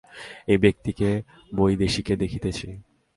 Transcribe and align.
এ 0.47 0.55
ব্যক্তিকে 0.57 1.09
বৈদেশিকে 1.55 2.13
দেখিতেছি। 2.15 2.67